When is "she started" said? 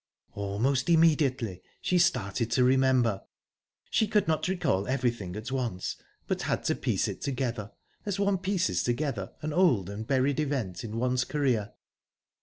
1.79-2.49